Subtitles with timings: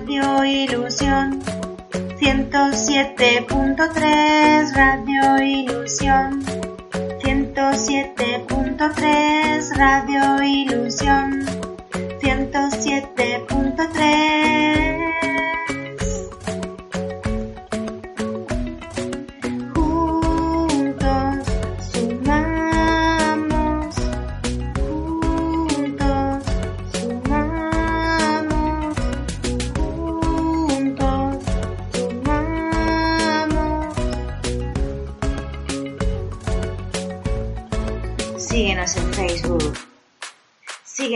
[0.00, 1.40] Radio Ilusión
[1.92, 6.42] 107.3 Radio Ilusión
[7.22, 11.44] 107.3 Radio Ilusión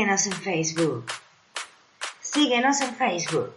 [0.04, 1.06] Síguenos en Facebook.
[2.20, 3.54] Síguenos en Facebook.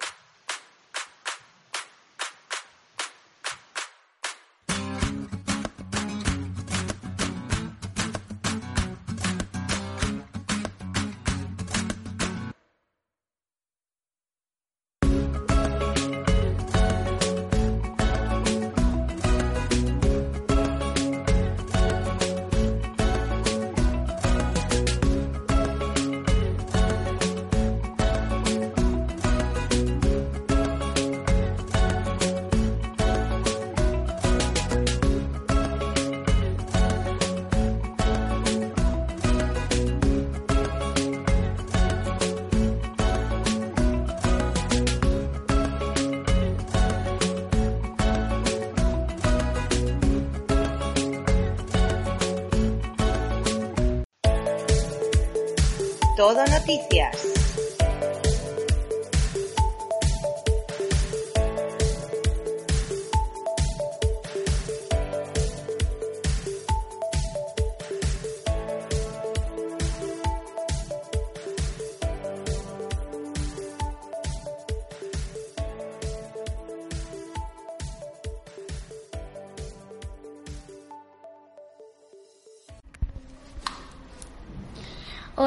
[56.28, 57.37] Todo noticias.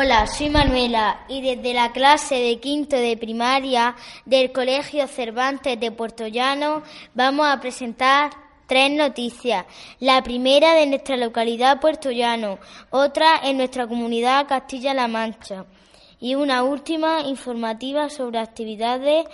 [0.02, 3.94] Hola, soy Manuela y desde la clase de quinto de primaria
[4.24, 8.30] del Colegio Cervantes de Puerto Llano vamos a presentar
[8.66, 9.66] tres noticias.
[9.98, 12.58] La primera de nuestra localidad Puerto Llano,
[12.88, 15.66] otra en nuestra comunidad Castilla-La Mancha
[16.18, 19.26] y una última informativa sobre actividades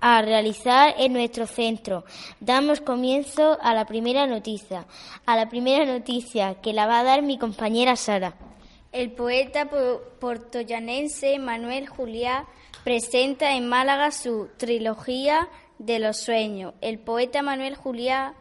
[0.00, 2.04] a realizar en nuestro centro.
[2.40, 4.84] Damos comienzo a la primera noticia,
[5.24, 8.49] a la primera noticia que la va a dar mi compañera Sara.
[8.92, 12.46] El poeta po- portoyanense Manuel Juliá
[12.84, 16.74] presenta en Málaga su trilogía de los sueños.
[16.80, 18.34] El poeta Manuel Juliá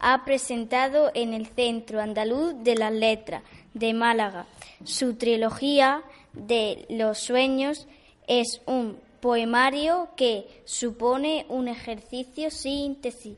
[0.00, 3.42] ha presentado en el Centro Andaluz de las Letras
[3.74, 4.46] de Málaga
[4.84, 6.02] su trilogía
[6.32, 7.86] de los sueños
[8.26, 13.36] es un poemario que supone un ejercicio síntesis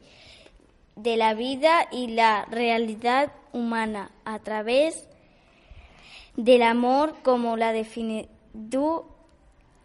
[0.97, 5.09] de la vida y la realidad humana a través
[6.37, 8.27] del amor como la definió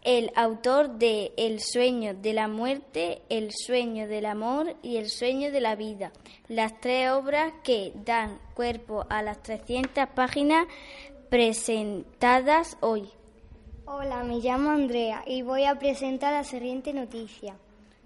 [0.03, 5.51] el autor de El sueño de la muerte, El sueño del amor y El sueño
[5.51, 6.12] de la vida,
[6.47, 10.66] las tres obras que dan cuerpo a las 300 páginas
[11.29, 13.09] presentadas hoy.
[13.85, 17.56] Hola, me llamo Andrea y voy a presentar la siguiente noticia.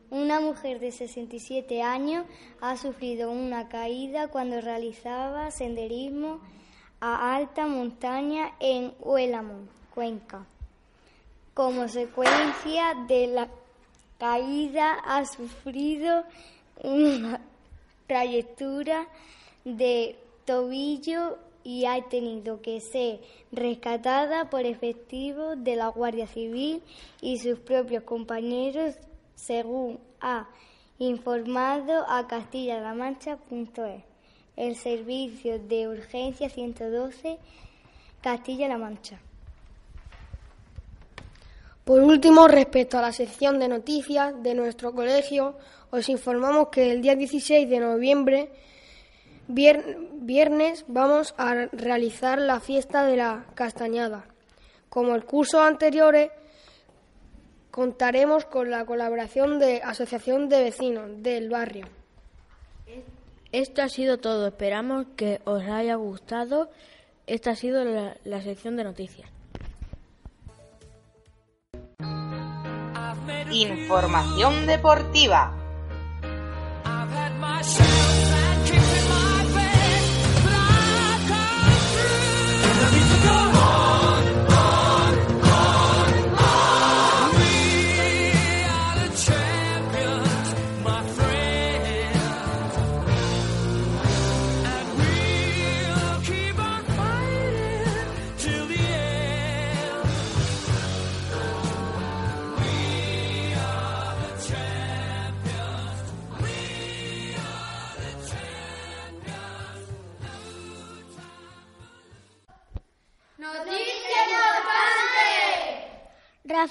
[0.09, 2.25] Una mujer de 67 años
[2.61, 6.39] ha sufrido una caída cuando realizaba senderismo
[7.07, 10.43] a alta montaña en Huélamon, Cuenca.
[11.53, 13.47] Como secuencia de la
[14.17, 16.23] caída ha sufrido
[16.81, 17.41] una
[18.07, 19.07] trayectoria
[19.63, 26.81] de tobillo y ha tenido que ser rescatada por efectivos de la Guardia Civil
[27.21, 28.95] y sus propios compañeros,
[29.35, 30.47] según ha
[30.97, 34.14] informado a castilla-la mancha.es,
[34.57, 37.37] el servicio de urgencia 112
[38.21, 39.19] Castilla-La Mancha.
[41.83, 45.55] Por último, respecto a la sección de noticias de nuestro colegio,
[45.91, 48.49] os informamos que el día 16 de noviembre,
[49.47, 54.25] vier- viernes, vamos a realizar la fiesta de la castañada.
[54.89, 56.31] Como el curso anteriores,
[57.69, 61.85] contaremos con la colaboración de Asociación de Vecinos del barrio.
[63.55, 64.47] Esto ha sido todo.
[64.47, 66.69] Esperamos que os haya gustado.
[67.25, 69.29] Esta ha sido la, la sección de noticias.
[73.49, 75.55] Información deportiva.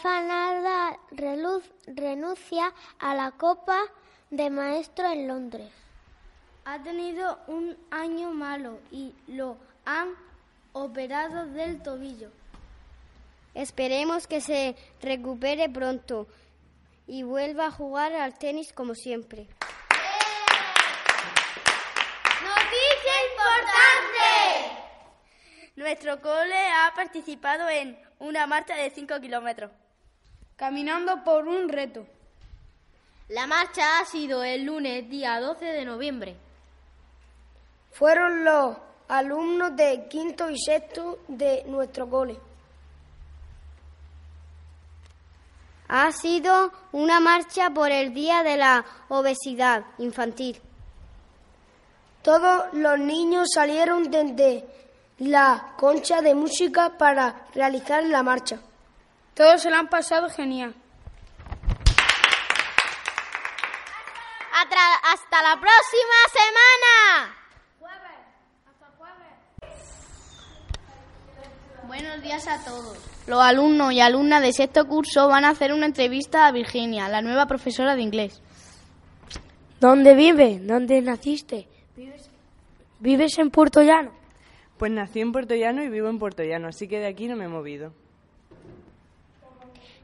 [0.04, 0.98] Rafa Nadal
[1.86, 3.78] renuncia a la Copa
[4.28, 5.72] de Maestro en Londres.
[6.66, 9.56] Ha tenido un año malo y lo
[9.86, 10.14] han
[10.74, 12.28] operado del tobillo.
[13.54, 16.26] Esperemos que se recupere pronto
[17.06, 19.48] y vuelva a jugar al tenis como siempre.
[22.42, 24.82] ¡Noticia importante!
[25.76, 29.70] Nuestro cole ha participado en una marcha de 5 kilómetros.
[30.56, 32.06] Caminando por un reto.
[33.28, 36.36] La marcha ha sido el lunes día 12 de noviembre.
[37.90, 38.76] Fueron los
[39.08, 42.38] alumnos de quinto y sexto de nuestro cole.
[45.88, 50.60] Ha sido una marcha por el Día de la Obesidad Infantil.
[52.22, 54.64] Todos los niños salieron desde
[55.18, 58.60] la concha de música para realizar la marcha.
[59.34, 60.74] Todos se la han pasado genial.
[65.14, 67.36] Hasta la próxima semana.
[71.86, 72.98] Buenos días a todos.
[73.26, 77.22] Los alumnos y alumnas de sexto curso van a hacer una entrevista a Virginia, la
[77.22, 78.40] nueva profesora de inglés.
[79.80, 80.66] ¿Dónde vives?
[80.66, 81.68] ¿Dónde naciste?
[83.00, 84.12] ¿Vives, en Puerto Llano?
[84.78, 87.36] Pues nací en Puerto Llano y vivo en Puerto Llano, así que de aquí no
[87.36, 87.92] me he movido.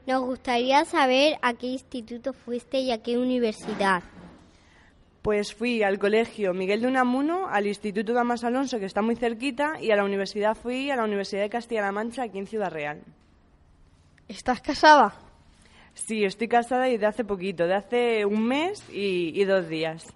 [0.06, 4.02] Nos gustaría saber a qué instituto fuiste y a qué universidad.
[5.22, 9.80] Pues fui al colegio Miguel de Unamuno, al Instituto Damas Alonso, que está muy cerquita,
[9.80, 13.02] y a la universidad fui a la Universidad de Castilla-La Mancha, aquí en Ciudad Real.
[14.28, 15.14] ¿Estás casada?
[15.92, 20.06] Sí, estoy casada y de hace poquito, de hace un mes y, y dos días.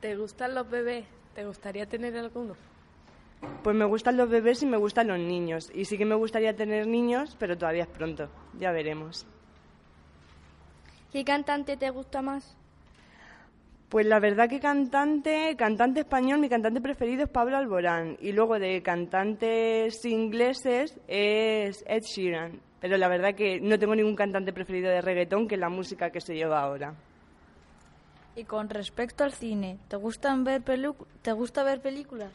[0.00, 1.04] ¿Te gustan los bebés?
[1.34, 2.54] ¿Te gustaría tener alguno?
[3.62, 5.70] Pues me gustan los bebés y me gustan los niños.
[5.74, 8.28] Y sí que me gustaría tener niños, pero todavía es pronto.
[8.58, 9.26] Ya veremos.
[11.12, 12.56] ¿Qué cantante te gusta más?
[13.88, 18.16] Pues la verdad que cantante, cantante español, mi cantante preferido es Pablo Alborán.
[18.20, 22.60] Y luego de cantantes ingleses es Ed Sheeran.
[22.80, 26.20] Pero la verdad que no tengo ningún cantante preferido de reggaetón que la música que
[26.20, 26.94] se lleva ahora.
[28.34, 32.32] Y con respecto al cine, ¿te, gustan ver ¿te gusta ver películas?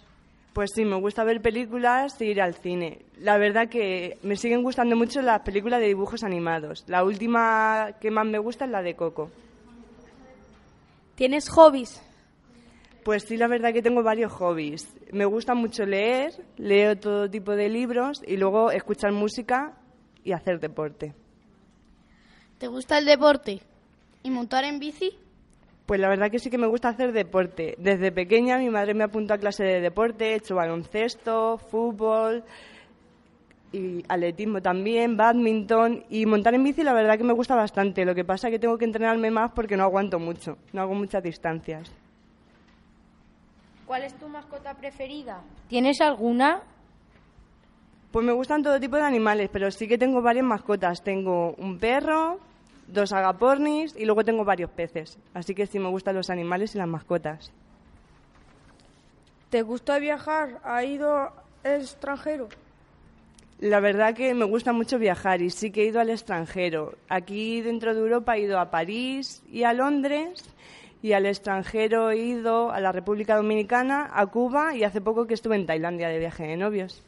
[0.58, 3.06] Pues sí, me gusta ver películas y ir al cine.
[3.20, 6.84] La verdad que me siguen gustando mucho las películas de dibujos animados.
[6.88, 9.30] La última que más me gusta es la de Coco.
[11.14, 12.02] ¿Tienes hobbies?
[13.04, 14.88] Pues sí, la verdad que tengo varios hobbies.
[15.12, 19.78] Me gusta mucho leer, leo todo tipo de libros y luego escuchar música
[20.24, 21.14] y hacer deporte.
[22.58, 23.62] ¿Te gusta el deporte?
[24.24, 25.20] ¿Y montar en bici?
[25.88, 27.76] Pues la verdad que sí que me gusta hacer deporte.
[27.78, 32.44] Desde pequeña mi madre me apuntó a clase de deporte, he hecho baloncesto, fútbol
[33.72, 38.04] y atletismo también, badminton y montar en bici la verdad que me gusta bastante.
[38.04, 40.94] Lo que pasa es que tengo que entrenarme más porque no aguanto mucho, no hago
[40.94, 41.90] muchas distancias.
[43.86, 45.40] ¿Cuál es tu mascota preferida?
[45.70, 46.64] ¿Tienes alguna?
[48.12, 51.02] Pues me gustan todo tipo de animales, pero sí que tengo varias mascotas.
[51.02, 52.40] Tengo un perro,
[52.88, 55.18] dos agapornis y luego tengo varios peces.
[55.34, 57.52] Así que sí me gustan los animales y las mascotas.
[59.50, 60.60] ¿Te gusta viajar?
[60.64, 61.32] ¿Ha ido
[61.64, 62.50] al extranjero?
[63.60, 66.96] La verdad que me gusta mucho viajar y sí que he ido al extranjero.
[67.10, 70.44] Aquí dentro de Europa he ido a París y a Londres
[71.02, 75.34] y al extranjero he ido a la República Dominicana, a Cuba y hace poco que
[75.34, 77.07] estuve en Tailandia de viaje de novios.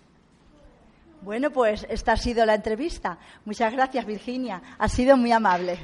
[1.22, 3.18] Bueno, pues esta ha sido la entrevista.
[3.46, 4.62] Muchas gracias, Virginia.
[4.78, 5.78] Ha sido muy amable.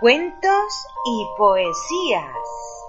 [0.00, 2.81] Cuentos y poesías.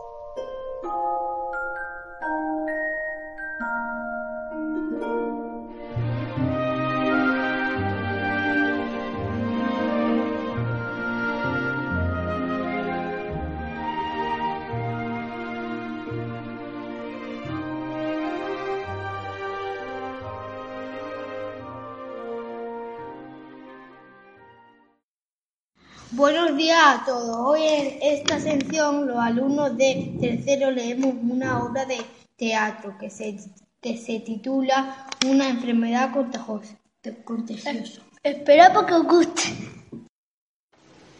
[26.93, 27.35] A todos.
[27.35, 31.97] Hoy en esta sección los alumnos de tercero leemos una obra de
[32.35, 33.35] teatro que se,
[33.81, 36.77] que se titula Una enfermedad contagiosa.
[37.25, 38.01] contagiosa.
[38.21, 39.41] Espera para que os guste.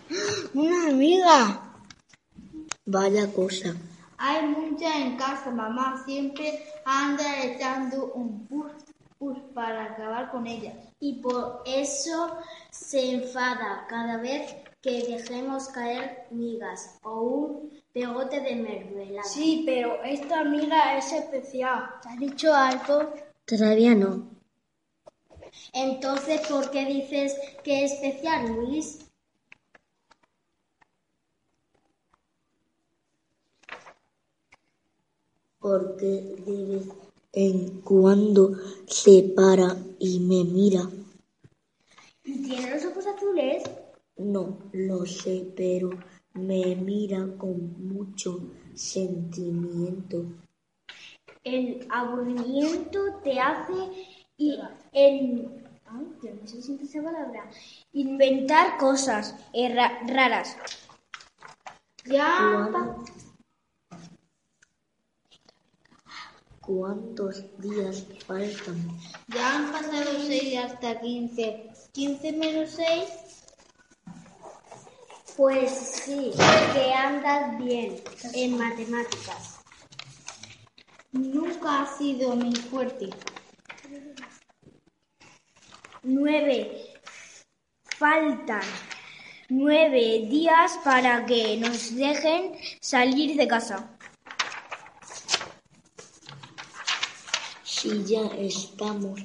[0.54, 1.74] Una amiga.
[2.86, 3.74] Vaya cosa.
[4.20, 5.50] Hay muchas en casa.
[5.50, 8.74] Mamá siempre anda echando un bus,
[9.18, 10.76] bus para acabar con ellas.
[11.00, 12.38] Y por eso
[12.70, 14.54] se enfada cada vez
[14.84, 19.24] que dejemos caer migas o un pegote de mermelada.
[19.24, 21.90] Sí, pero esta amiga es especial.
[22.02, 23.14] ¿Te ha dicho algo?
[23.46, 24.28] Todavía no.
[25.72, 29.00] Entonces, ¿por qué dices que es especial, Luis?
[35.60, 36.88] Porque de vez
[37.32, 38.52] en cuando
[38.86, 40.90] se para y me mira.
[42.26, 43.64] ¿Y tiene los ojos azules?
[44.24, 45.90] No lo sé, pero
[46.34, 48.40] me mira con mucho
[48.74, 50.26] sentimiento.
[51.44, 53.74] El aburrimiento te hace
[54.38, 54.58] y
[54.94, 55.50] el
[55.86, 57.50] ay, yo no sé si esa palabra
[57.92, 60.56] inventar cosas erra- raras.
[62.06, 62.70] Ya
[66.62, 68.88] ¿Cuántos días faltan?
[69.28, 71.70] Ya han pasado 6 hasta 15.
[71.94, 73.23] ¿15 menos 6?
[75.36, 76.32] Pues sí,
[76.74, 78.02] que andas bien
[78.34, 79.60] en matemáticas.
[81.12, 83.10] Nunca ha sido mi fuerte.
[86.04, 86.94] Nueve.
[87.98, 88.62] Faltan
[89.50, 93.90] nueve días para que nos dejen salir de casa.
[97.64, 99.20] Si ya estamos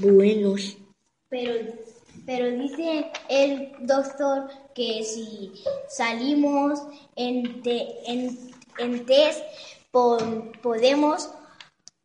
[0.00, 0.76] buenos,
[1.28, 1.74] Pero,
[2.26, 5.52] pero dice el doctor que si
[5.88, 6.80] salimos
[7.16, 8.38] en, te- en,
[8.78, 9.42] en test
[9.90, 11.30] pon- podemos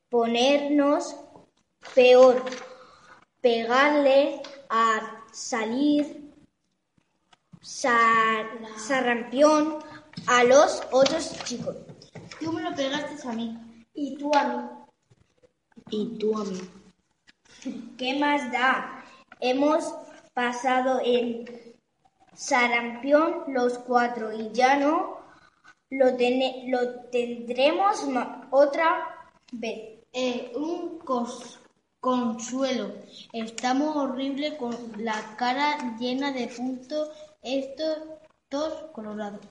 [0.09, 1.15] ponernos
[1.93, 2.43] peor,
[3.41, 6.31] pegarle a salir
[7.61, 9.79] sar- sarampión
[10.27, 11.75] a los otros chicos.
[12.39, 13.57] Tú me lo pegaste a mí.
[13.93, 14.63] Y tú a mí.
[15.89, 16.59] y tú a mí.
[17.97, 19.03] ¿Qué más da?
[19.39, 19.93] Hemos
[20.37, 21.73] pasado el
[22.35, 25.17] sarampión los cuatro y ya no
[25.89, 28.05] lo, tene- lo tendremos
[28.51, 28.87] otra
[29.51, 29.97] vez.
[30.13, 31.57] Eh, un cos-
[31.99, 32.91] consuelo.
[33.33, 37.09] Estamos horribles con la cara llena de puntos,
[37.41, 37.97] estos
[38.51, 39.41] dos colorados.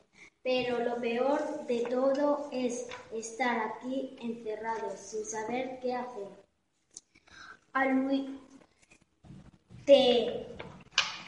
[0.45, 6.29] Pero lo peor de todo es estar aquí encerrados sin saber qué hacer.
[7.73, 8.31] A Luis,
[9.85, 10.47] te,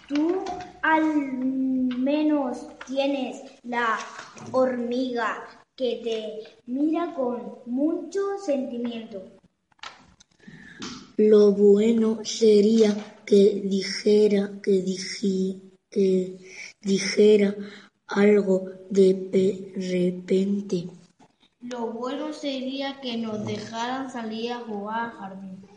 [0.09, 0.43] tú
[0.83, 1.05] al
[1.99, 3.99] menos tienes la
[4.53, 5.45] hormiga
[5.77, 9.23] que te mira con mucho sentimiento.
[11.17, 12.95] Lo bueno sería
[13.27, 14.85] que dijera, que,
[15.91, 16.39] que
[16.81, 17.55] dijera
[18.07, 20.89] algo de pe- repente.
[21.61, 25.68] Lo bueno sería que nos dejaran salir a jugar al jardín.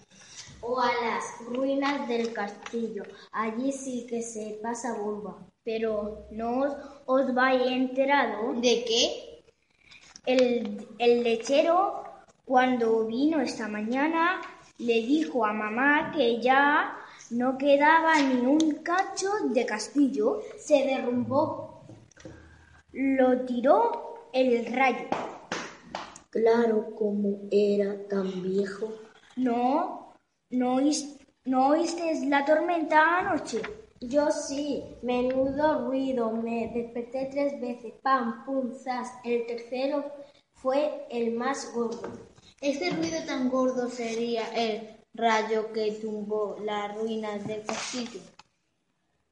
[0.62, 3.04] O a las ruinas del castillo.
[3.32, 5.38] Allí sí que se pasa bomba.
[5.64, 6.76] Pero no os,
[7.06, 8.54] os vais enterado.
[8.54, 9.44] ¿De qué?
[10.26, 12.04] El, el lechero,
[12.46, 14.42] cuando vino esta mañana,
[14.78, 16.98] le dijo a mamá que ya
[17.32, 20.42] no quedaba ni un cacho de castillo.
[20.58, 21.86] Se derrumbó.
[22.94, 25.08] Lo tiró el rayo.
[26.30, 28.92] Claro, como era tan viejo.
[29.36, 30.11] No,
[30.52, 33.62] no, oís- no oíste la tormenta anoche.
[34.00, 39.10] Yo sí, menudo ruido, me desperté tres veces, pam, pum, zas.
[39.24, 40.04] El tercero
[40.54, 42.12] fue el más gordo.
[42.62, 48.20] Ese ruido tan gordo sería el rayo que tumbó las ruinas del castillo.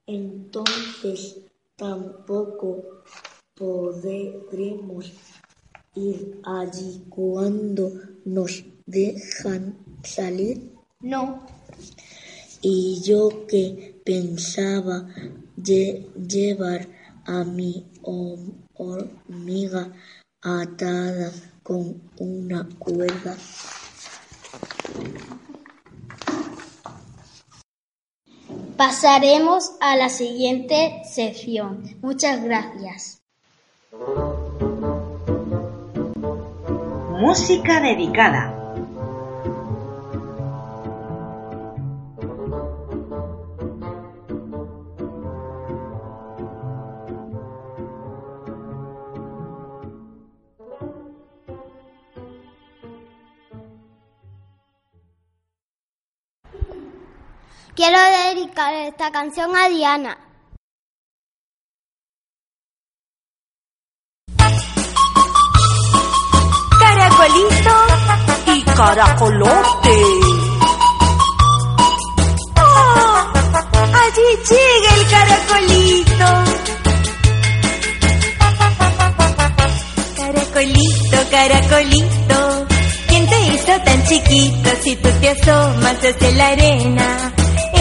[0.05, 1.41] Entonces
[1.75, 3.03] tampoco
[3.55, 5.11] podremos
[5.95, 7.91] ir allí cuando
[8.25, 10.78] nos dejan salir.
[11.01, 11.39] No,
[12.62, 15.06] Y yo que pensaba
[15.56, 16.88] lle- llevar
[17.25, 17.86] a mi
[18.74, 19.94] hormiga
[20.41, 21.32] atada
[21.63, 23.38] con una cuerda.
[28.77, 31.98] Pasaremos a la siguiente sección.
[32.01, 33.22] Muchas gracias.
[37.20, 38.58] Música dedicada.
[57.79, 57.98] Quiero
[58.36, 60.17] dedicar esta canción a Diana.
[66.77, 67.75] Caracolito
[68.48, 70.03] y caracolote.
[72.57, 73.31] ¡Oh!
[73.93, 76.50] Allí llega el caracolito.
[81.31, 82.67] caracolito.
[83.07, 87.28] ¿Quién te hizo tan chiquito si tú te asomas desde la arena?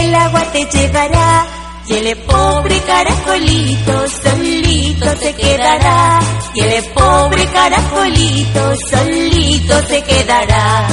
[0.09, 1.45] El agua te llevará
[1.85, 6.19] y el pobre caracolito solito se quedará.
[6.55, 10.87] Y el pobre caracolito solito se quedará.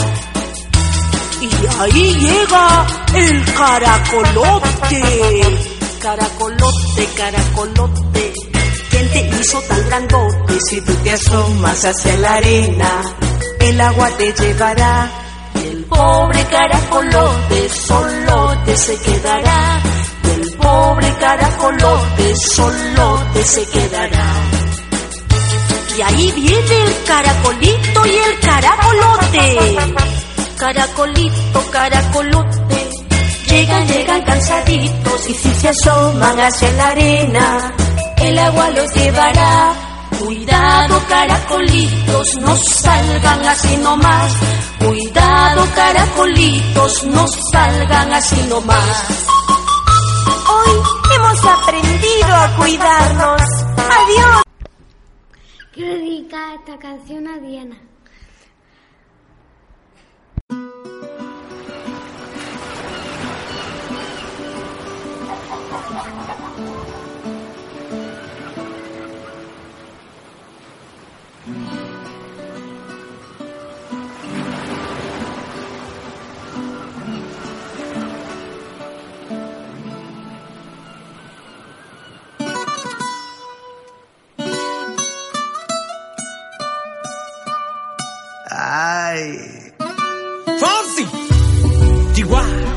[1.40, 1.48] Y
[1.80, 5.02] ahí llega el caracolote.
[6.02, 8.34] Caracolote, caracolote.
[8.90, 10.58] ¿Quién te hizo tan grandote?
[10.68, 13.16] Si tú te asomas hacia la arena,
[13.60, 15.25] el agua te llevará.
[15.88, 19.80] Pobre caracolote solote se quedará.
[20.24, 24.24] El pobre caracolote solote se quedará.
[25.96, 29.76] Y ahí viene el caracolito y el caracolote.
[30.58, 32.90] Caracolito, caracolote,
[33.48, 37.74] llegan, llegan cansaditos y si se asoman hacia la arena,
[38.18, 39.85] el agua los llevará.
[40.18, 44.32] Cuidado, caracolitos, no salgan así nomás.
[44.78, 49.06] Cuidado, caracolitos, no salgan así nomás.
[50.48, 50.72] Hoy
[51.14, 53.42] hemos aprendido a cuidarnos.
[53.76, 54.42] Adiós.
[55.72, 57.76] Quiero dedicar esta canción a Diana.
[89.16, 89.72] Ay.
[90.60, 91.04] Fonsi.
[92.14, 92.74] Chihuahua.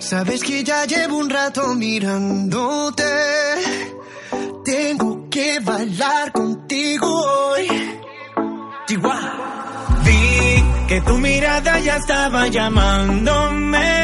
[0.00, 3.04] Sabes que ya llevo un rato mirándote.
[4.64, 7.66] Tengo que bailar contigo hoy.
[8.86, 10.02] Chihuahua.
[10.04, 14.03] Vi que tu mirada ya estaba llamándome.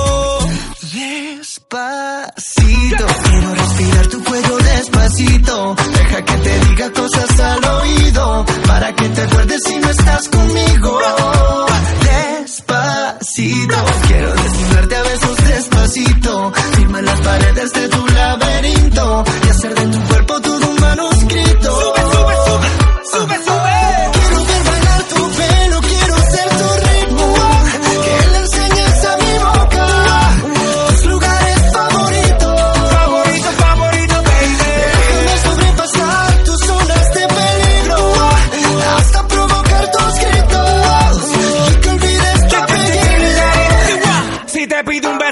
[1.71, 5.75] Despacito, quiero respirar tu cuello despacito.
[5.93, 10.99] Deja que te diga cosas al oído, para que te acuerdes si no estás conmigo.
[12.41, 16.53] Despacito, quiero desnudarte a besos despacito.
[16.75, 18.00] Firma las paredes de tu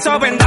[0.01, 0.38] te pido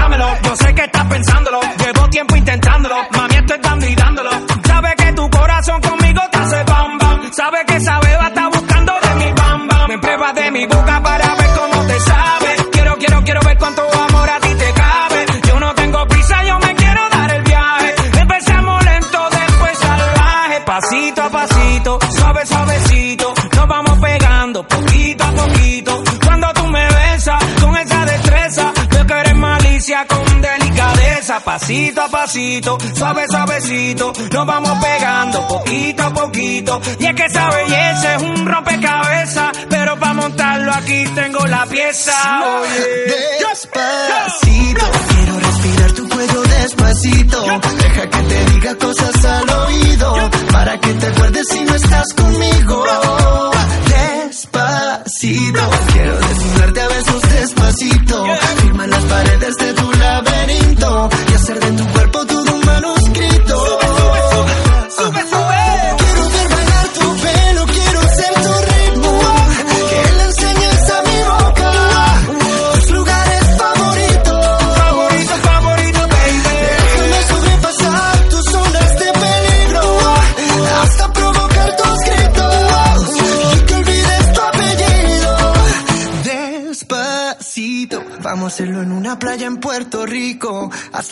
[31.72, 34.12] Pasito a pasito, suave, suavecito.
[34.30, 36.78] Nos vamos pegando poquito a poquito.
[36.98, 39.52] Y es que esa belleza es un rompecabezas.
[39.70, 42.12] Pero para montarlo aquí tengo la pieza.
[42.61, 43.46] Oye.
[43.48, 47.42] Despacito, quiero respirar tu cuello despacito.
[47.78, 48.71] Deja que te diga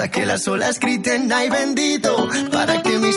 [0.08, 2.26] Que las olas griten, ay bendito.
[2.50, 3.12] Para que mi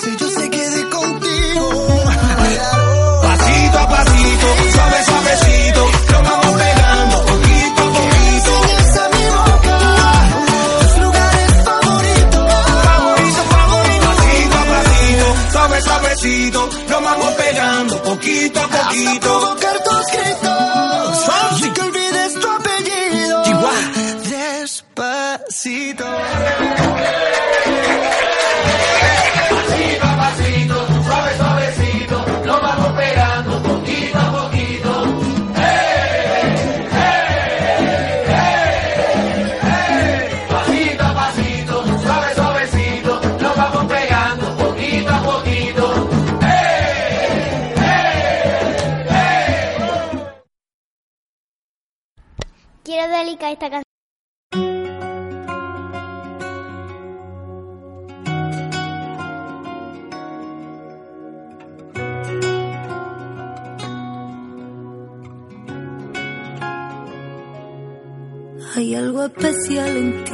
[68.76, 70.32] Hay algo especial en ti.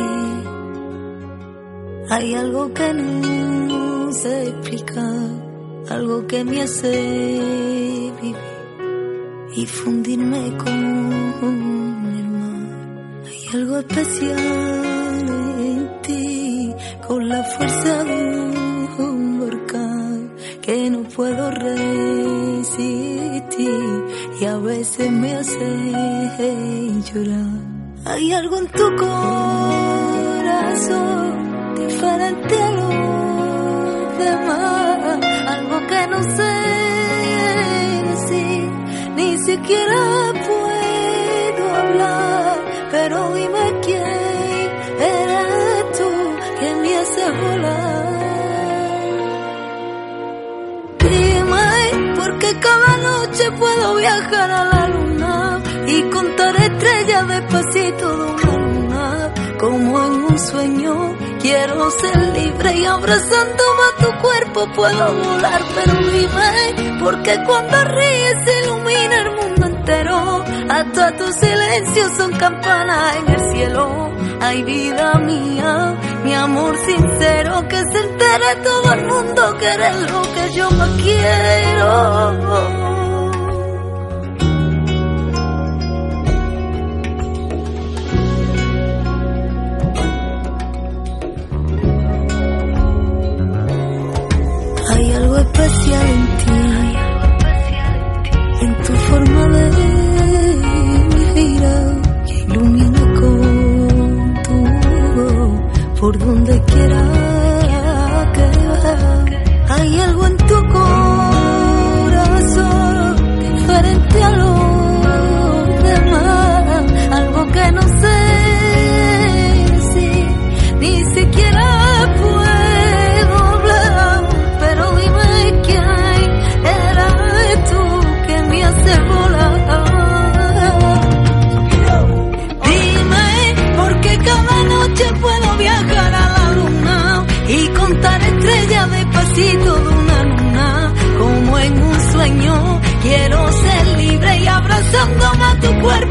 [2.09, 5.29] Hay algo que no sé explicar.
[5.89, 7.41] Algo que me hace
[8.21, 8.37] vivir
[9.57, 10.69] y fundirme con
[12.17, 13.23] el mar.
[13.25, 14.39] Hay algo especial
[15.59, 16.73] en ti.
[17.05, 18.39] Con la fuerza de
[18.99, 22.93] un volcán que no puedo resistir.
[24.39, 25.65] Y a veces me hace
[27.11, 27.68] llorar.
[28.11, 29.75] Hay algo en tu corazón
[31.75, 36.53] diferente a los demás, algo que no sé
[38.09, 38.67] decir,
[39.15, 42.57] ni siquiera puedo hablar,
[42.89, 44.69] pero dime quién
[44.99, 46.09] eres tú
[46.59, 48.09] que me hace volar.
[50.97, 55.18] Dime, porque cada noche puedo viajar a la luna
[55.89, 59.33] y contar estrellas despacito de una luna.
[59.59, 65.61] Como en un sueño, quiero ser libre y abrazándome a tu cuerpo puedo volar.
[65.75, 70.43] Pero dime, porque cuando ríes se ilumina el mundo entero.
[70.69, 74.11] Hasta tus silencios son campanas en el cielo.
[74.41, 80.21] Ay, vida mía, mi amor sincero, que se entere todo el mundo que eres lo
[80.21, 82.78] que yo más quiero.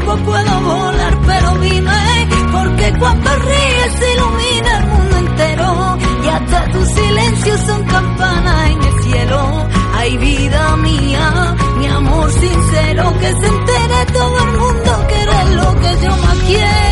[0.09, 6.87] Cuerpo puedo volar, pero dime, porque cuando ríes ilumina el mundo entero y hasta tus
[6.87, 9.67] silencios son campanas en el cielo.
[9.93, 15.79] Ay, vida mía, mi amor sincero, que se entere todo el mundo que eres lo
[15.79, 16.88] que yo más quiero.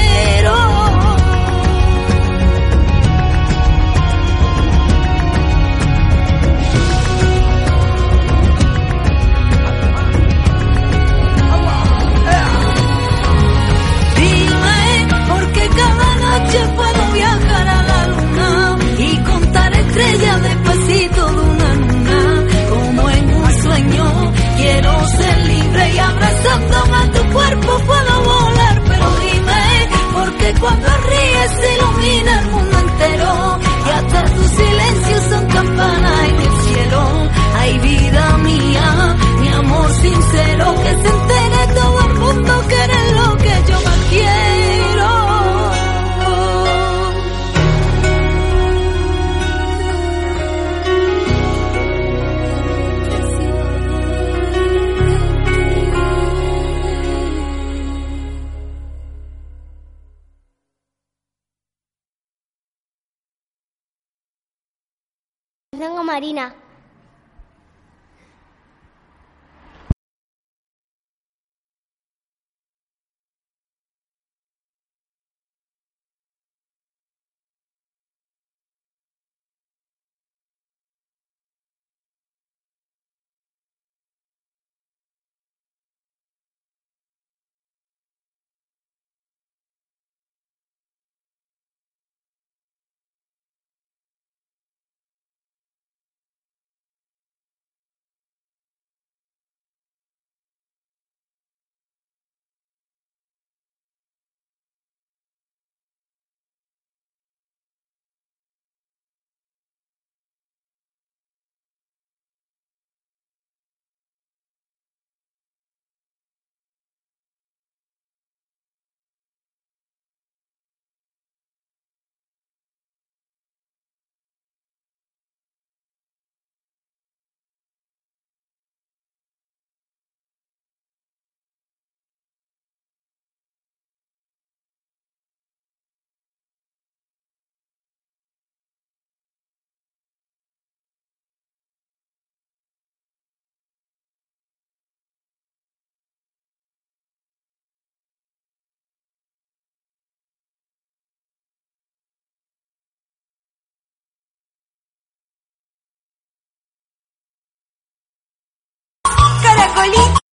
[159.78, 160.27] Caracolito.